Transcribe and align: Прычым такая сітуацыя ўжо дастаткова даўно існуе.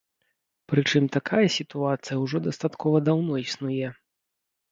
Прычым 0.71 1.03
такая 1.15 1.43
сітуацыя 1.57 2.17
ўжо 2.23 2.37
дастаткова 2.47 2.97
даўно 3.09 3.33
існуе. 3.45 3.87